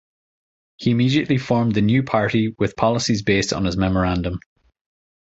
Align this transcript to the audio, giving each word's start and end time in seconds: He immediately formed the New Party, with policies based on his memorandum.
He 0.77 0.89
immediately 0.89 1.37
formed 1.37 1.75
the 1.75 1.81
New 1.81 2.01
Party, 2.01 2.55
with 2.57 2.75
policies 2.75 3.21
based 3.21 3.53
on 3.53 3.65
his 3.65 3.77
memorandum. 3.77 4.39